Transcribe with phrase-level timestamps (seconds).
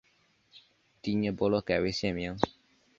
[1.03, 2.35] 第聂伯罗改为现名。